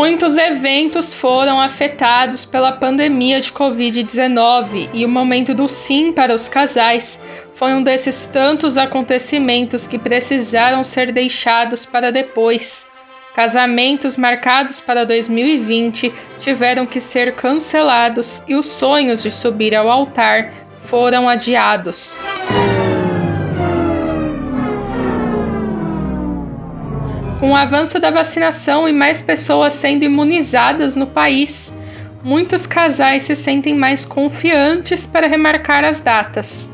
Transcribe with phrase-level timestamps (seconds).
[0.00, 6.48] Muitos eventos foram afetados pela pandemia de Covid-19 e o momento do sim para os
[6.48, 7.20] casais
[7.54, 12.86] foi um desses tantos acontecimentos que precisaram ser deixados para depois.
[13.34, 20.50] Casamentos marcados para 2020 tiveram que ser cancelados e os sonhos de subir ao altar
[20.86, 22.16] foram adiados.
[27.40, 31.74] Com o avanço da vacinação e mais pessoas sendo imunizadas no país,
[32.22, 36.70] muitos casais se sentem mais confiantes para remarcar as datas.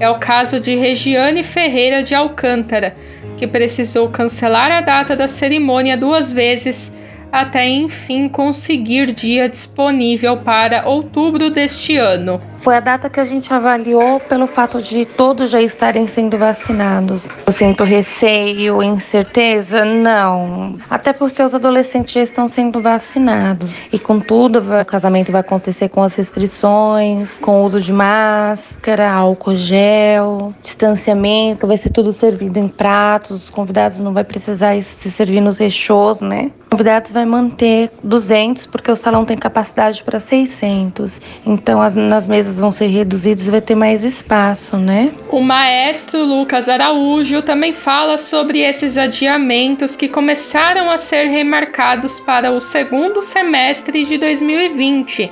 [0.00, 2.96] É o caso de Regiane Ferreira de Alcântara,
[3.36, 6.92] que precisou cancelar a data da cerimônia duas vezes
[7.32, 12.38] até enfim conseguir dia disponível para outubro deste ano.
[12.62, 17.26] Foi a data que a gente avaliou pelo fato de todos já estarem sendo vacinados.
[17.44, 19.84] Eu sinto receio, incerteza?
[19.84, 20.78] Não.
[20.88, 23.76] Até porque os adolescentes já estão sendo vacinados.
[23.92, 29.56] E contudo, o casamento vai acontecer com as restrições, com o uso de máscara, álcool
[29.56, 35.40] gel, distanciamento, vai ser tudo servido em pratos, os convidados não vai precisar se servir
[35.40, 36.52] nos rechôs, né?
[36.60, 41.20] Os convidados vai manter 200 porque o salão tem capacidade para 600.
[41.46, 45.12] Então as, mesas vão ser reduzidos e vai ter mais espaço, né?
[45.30, 52.50] O maestro Lucas Araújo também fala sobre esses adiamentos que começaram a ser remarcados para
[52.50, 55.30] o segundo semestre de 2020,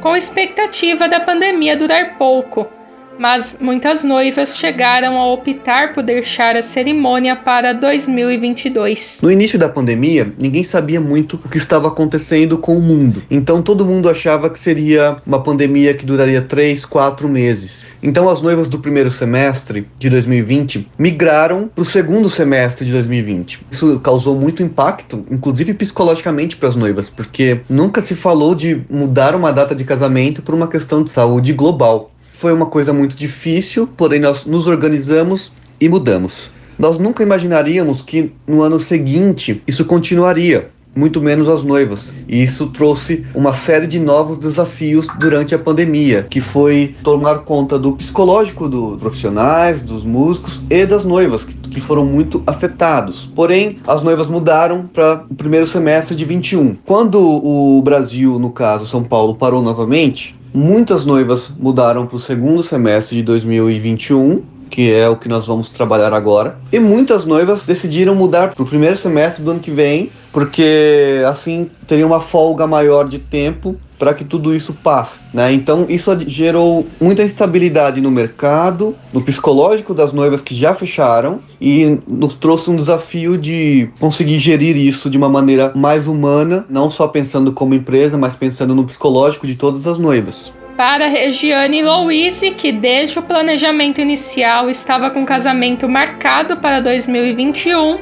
[0.00, 2.79] com expectativa da pandemia durar pouco
[3.18, 9.20] mas muitas noivas chegaram a optar por deixar a cerimônia para 2022.
[9.22, 13.62] No início da pandemia, ninguém sabia muito o que estava acontecendo com o mundo, então
[13.62, 17.84] todo mundo achava que seria uma pandemia que duraria 3, 4 meses.
[18.02, 23.60] Então as noivas do primeiro semestre de 2020 migraram para o segundo semestre de 2020.
[23.70, 29.34] Isso causou muito impacto, inclusive psicologicamente para as noivas, porque nunca se falou de mudar
[29.34, 32.10] uma data de casamento por uma questão de saúde global.
[32.40, 36.50] Foi uma coisa muito difícil, porém nós nos organizamos e mudamos.
[36.78, 42.14] Nós nunca imaginaríamos que no ano seguinte isso continuaria, muito menos as noivas.
[42.26, 47.78] E isso trouxe uma série de novos desafios durante a pandemia, que foi tomar conta
[47.78, 53.30] do psicológico dos profissionais, dos músicos e das noivas, que foram muito afetados.
[53.36, 56.78] Porém, as noivas mudaram para o primeiro semestre de 21.
[56.86, 62.62] Quando o Brasil, no caso São Paulo, parou novamente, Muitas noivas mudaram para o segundo
[62.64, 66.56] semestre de 2021, que é o que nós vamos trabalhar agora.
[66.72, 71.68] E muitas noivas decidiram mudar para o primeiro semestre do ano que vem, porque assim
[71.86, 75.26] teria uma folga maior de tempo para que tudo isso passe.
[75.34, 75.52] Né?
[75.52, 81.98] Então, isso gerou muita instabilidade no mercado, no psicológico das noivas que já fecharam, e
[82.08, 87.06] nos trouxe um desafio de conseguir gerir isso de uma maneira mais humana, não só
[87.06, 92.72] pensando como empresa, mas pensando no psicológico de todas as noivas para Regiane Louise, que
[92.72, 97.98] desde o planejamento inicial estava com casamento marcado para 2021,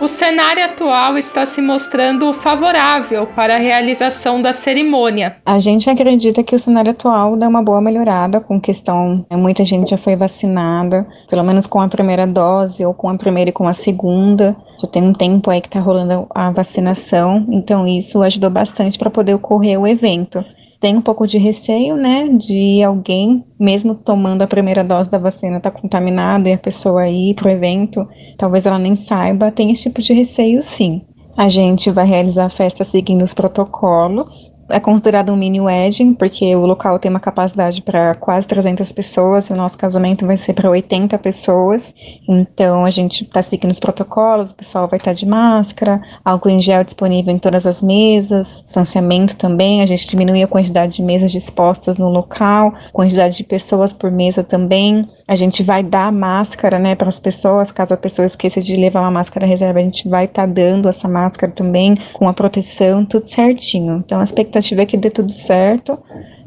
[0.00, 5.38] o cenário atual está se mostrando favorável para a realização da cerimônia.
[5.44, 9.64] A gente acredita que o cenário atual dá uma boa melhorada com questão, né, muita
[9.64, 13.52] gente já foi vacinada, pelo menos com a primeira dose ou com a primeira e
[13.52, 14.54] com a segunda.
[14.80, 19.10] Já tem um tempo aí que está rolando a vacinação, então isso ajudou bastante para
[19.10, 20.44] poder ocorrer o evento
[20.82, 25.60] tem um pouco de receio, né, de alguém, mesmo tomando a primeira dose da vacina,
[25.60, 28.04] tá contaminado e a pessoa ir para o evento,
[28.36, 31.02] talvez ela nem saiba, tem esse tipo de receio sim.
[31.36, 36.56] A gente vai realizar a festa seguindo os protocolos, é considerado um mini wedding, porque
[36.56, 40.54] o local tem uma capacidade para quase 300 pessoas e o nosso casamento vai ser
[40.54, 41.94] para 80 pessoas.
[42.26, 46.48] Então a gente está seguindo os protocolos, o pessoal vai estar tá de máscara, álcool
[46.48, 49.82] em gel disponível em todas as mesas, distanciamento também.
[49.82, 54.42] A gente diminui a quantidade de mesas dispostas no local, quantidade de pessoas por mesa
[54.42, 55.06] também.
[55.28, 59.00] A gente vai dar máscara, né, para as pessoas, caso a pessoa esqueça de levar
[59.00, 63.04] uma máscara reserva, a gente vai estar tá dando essa máscara também com a proteção,
[63.04, 64.02] tudo certinho.
[64.04, 65.98] Então a expectativa é que dê tudo certo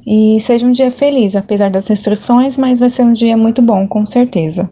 [0.05, 3.87] e seja um dia feliz, apesar das restrições, mas vai ser um dia muito bom,
[3.87, 4.71] com certeza.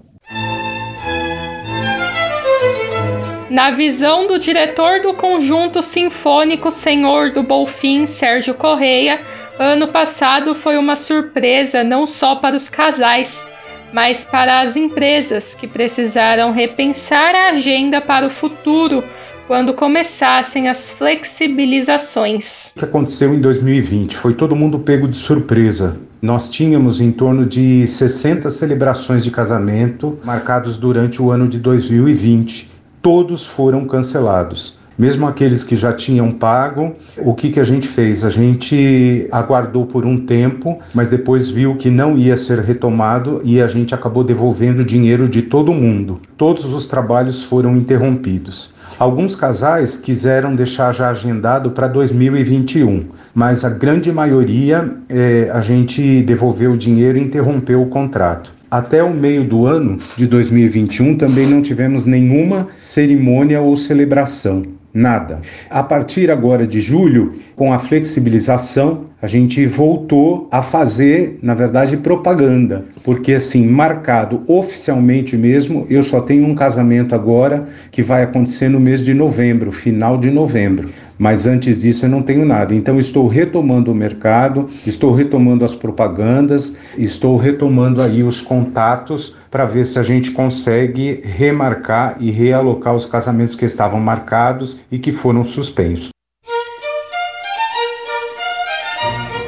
[3.49, 9.19] Na visão do diretor do Conjunto Sinfônico Senhor do Bolfim, Sérgio Correia,
[9.59, 13.47] ano passado foi uma surpresa não só para os casais,
[13.93, 19.03] mas para as empresas que precisaram repensar a agenda para o futuro
[19.47, 22.71] quando começassem as flexibilizações.
[22.75, 25.97] O que aconteceu em 2020 foi todo mundo pego de surpresa.
[26.21, 32.71] Nós tínhamos em torno de 60 celebrações de casamento marcados durante o ano de 2020.
[33.01, 34.77] Todos foram cancelados.
[34.97, 38.23] Mesmo aqueles que já tinham pago, o que, que a gente fez?
[38.23, 43.59] A gente aguardou por um tempo, mas depois viu que não ia ser retomado e
[43.59, 46.21] a gente acabou devolvendo o dinheiro de todo mundo.
[46.37, 48.71] Todos os trabalhos foram interrompidos.
[48.99, 56.21] Alguns casais quiseram deixar já agendado para 2021, mas a grande maioria é, a gente
[56.21, 58.53] devolveu o dinheiro e interrompeu o contrato.
[58.69, 64.63] Até o meio do ano de 2021 também não tivemos nenhuma cerimônia ou celebração.
[64.93, 65.41] Nada.
[65.71, 71.97] A partir agora de julho, com a flexibilização, a gente voltou a fazer, na verdade,
[71.97, 78.69] propaganda, porque assim, marcado oficialmente mesmo, eu só tenho um casamento agora que vai acontecer
[78.69, 80.89] no mês de novembro, final de novembro.
[81.23, 82.75] Mas antes disso eu não tenho nada.
[82.75, 89.63] Então estou retomando o mercado, estou retomando as propagandas, estou retomando aí os contatos para
[89.63, 95.13] ver se a gente consegue remarcar e realocar os casamentos que estavam marcados e que
[95.13, 96.09] foram suspensos.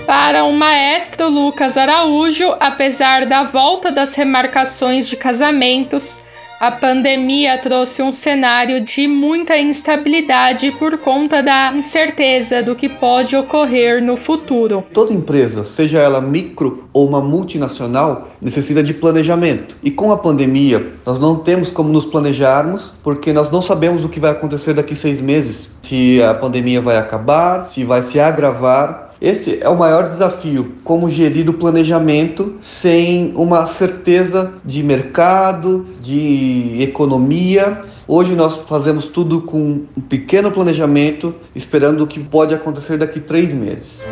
[0.07, 6.24] Para o maestro Lucas Araújo, apesar da volta das remarcações de casamentos,
[6.60, 13.36] a pandemia trouxe um cenário de muita instabilidade por conta da incerteza do que pode
[13.36, 14.84] ocorrer no futuro.
[14.94, 19.75] Toda empresa, seja ela micro ou uma multinacional, necessita de planejamento.
[19.84, 24.10] E com a pandemia, nós não temos como nos planejarmos porque nós não sabemos o
[24.10, 25.72] que vai acontecer daqui seis meses.
[25.81, 31.09] Se a pandemia vai acabar, se vai se agravar esse é o maior desafio, como
[31.09, 37.81] gerir o planejamento sem uma certeza de mercado, de economia.
[38.07, 43.53] Hoje nós fazemos tudo com um pequeno planejamento, esperando o que pode acontecer daqui três
[43.53, 44.03] meses.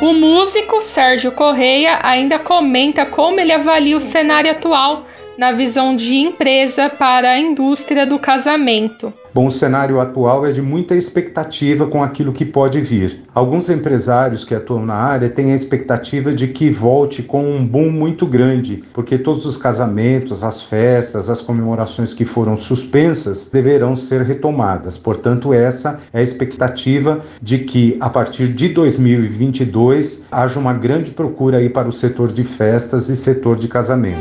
[0.00, 5.06] O músico Sérgio Correia ainda comenta como ele avalia o cenário atual
[5.38, 9.12] na visão de empresa para a indústria do casamento.
[9.34, 13.22] Bom, o cenário atual é de muita expectativa com aquilo que pode vir.
[13.34, 17.90] Alguns empresários que atuam na área têm a expectativa de que volte com um boom
[17.90, 24.20] muito grande, porque todos os casamentos, as festas, as comemorações que foram suspensas deverão ser
[24.20, 24.98] retomadas.
[24.98, 31.56] Portanto, essa é a expectativa de que a partir de 2022 haja uma grande procura
[31.56, 34.20] aí para o setor de festas e setor de casamento.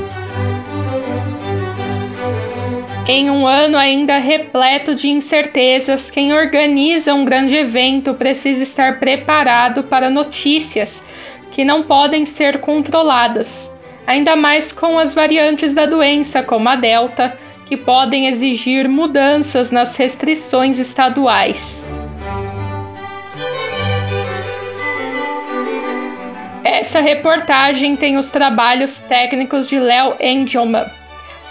[3.13, 9.83] Em um ano ainda repleto de incertezas, quem organiza um grande evento precisa estar preparado
[9.83, 11.03] para notícias
[11.51, 13.69] que não podem ser controladas,
[14.07, 19.97] ainda mais com as variantes da doença, como a Delta, que podem exigir mudanças nas
[19.97, 21.85] restrições estaduais.
[26.63, 31.00] Essa reportagem tem os trabalhos técnicos de Léo Engelman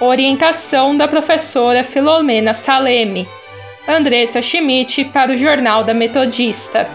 [0.01, 3.29] orientação da professora Filomena Saleme.
[3.87, 6.89] Andressa Schmidt para o Jornal da Metodista.